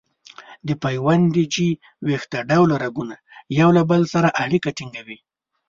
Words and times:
د 0.67 0.69
پیوند 0.83 1.25
د 1.35 1.37
ځای 1.53 1.71
ویښته 2.05 2.39
ډوله 2.49 2.75
رګونه 2.83 3.15
یو 3.59 3.69
له 3.77 3.83
بل 3.89 4.01
سره 4.13 4.35
اړیکه 4.43 4.69
ټینګوي. 4.77 5.17